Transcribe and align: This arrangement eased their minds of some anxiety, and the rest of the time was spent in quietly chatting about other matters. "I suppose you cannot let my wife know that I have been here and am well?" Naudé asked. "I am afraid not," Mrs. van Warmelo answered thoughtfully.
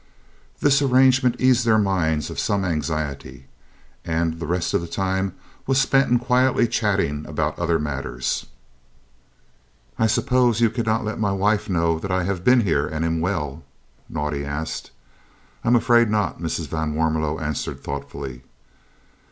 This 0.61 0.81
arrangement 0.81 1.39
eased 1.39 1.63
their 1.63 1.77
minds 1.77 2.31
of 2.31 2.39
some 2.39 2.65
anxiety, 2.65 3.45
and 4.03 4.39
the 4.39 4.47
rest 4.47 4.73
of 4.73 4.81
the 4.81 4.87
time 4.87 5.35
was 5.67 5.79
spent 5.79 6.09
in 6.09 6.17
quietly 6.17 6.67
chatting 6.67 7.23
about 7.27 7.59
other 7.59 7.77
matters. 7.77 8.47
"I 9.99 10.07
suppose 10.07 10.59
you 10.59 10.71
cannot 10.71 11.05
let 11.05 11.19
my 11.19 11.31
wife 11.33 11.69
know 11.69 11.99
that 11.99 12.09
I 12.09 12.23
have 12.23 12.43
been 12.43 12.61
here 12.61 12.87
and 12.87 13.05
am 13.05 13.21
well?" 13.21 13.61
Naudé 14.11 14.43
asked. 14.43 14.89
"I 15.63 15.67
am 15.67 15.75
afraid 15.75 16.09
not," 16.09 16.39
Mrs. 16.41 16.65
van 16.67 16.95
Warmelo 16.95 17.39
answered 17.39 17.83
thoughtfully. 17.83 18.41